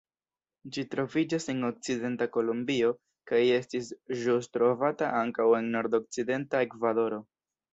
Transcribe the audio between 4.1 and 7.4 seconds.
ĵus trovata ankaŭ en nordokcidenta Ekvadoro.